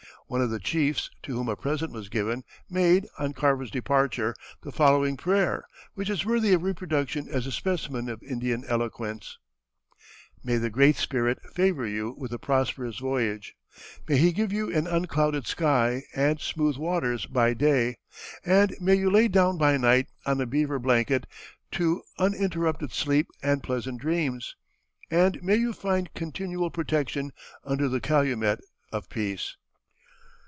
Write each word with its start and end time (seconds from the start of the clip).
One 0.27 0.41
of 0.41 0.49
the 0.49 0.59
chiefs, 0.59 1.11
to 1.23 1.35
whom 1.35 1.49
a 1.49 1.57
present 1.57 1.91
was 1.91 2.07
given, 2.07 2.45
made, 2.69 3.05
on 3.19 3.33
Carver's 3.33 3.69
departure, 3.69 4.33
the 4.61 4.71
following 4.71 5.17
prayer, 5.17 5.65
which 5.93 6.09
is 6.09 6.23
worthy 6.25 6.53
of 6.53 6.63
reproduction 6.63 7.27
as 7.27 7.45
a 7.45 7.51
specimen 7.51 8.07
of 8.07 8.23
Indian 8.23 8.63
eloquence: 8.65 9.39
"May 10.41 10.55
the 10.55 10.69
Great 10.69 10.95
Spirit 10.95 11.41
favor 11.53 11.85
you 11.85 12.15
with 12.17 12.31
a 12.31 12.39
prosperous 12.39 12.97
voyage; 12.97 13.55
may 14.07 14.15
He 14.15 14.31
give 14.31 14.53
you 14.53 14.73
an 14.73 14.87
unclouded 14.87 15.47
sky 15.47 16.03
and 16.15 16.39
smooth 16.39 16.77
waters 16.77 17.25
by 17.25 17.53
day, 17.53 17.97
and 18.45 18.73
may 18.79 18.95
you 18.95 19.09
lay 19.11 19.27
down 19.27 19.57
by 19.57 19.75
night 19.75 20.07
on 20.25 20.39
a 20.39 20.45
beaver 20.45 20.79
blanket 20.79 21.25
to 21.71 22.03
uninterrupted 22.17 22.93
sleep 22.93 23.27
and 23.43 23.61
pleasant 23.63 23.99
dreams, 23.99 24.55
and 25.09 25.43
may 25.43 25.57
you 25.57 25.73
find 25.73 26.13
continual 26.13 26.69
protection 26.69 27.33
under 27.65 27.89
the 27.89 27.99
calumet 27.99 28.61
of 28.93 29.09
peace." 29.09 29.57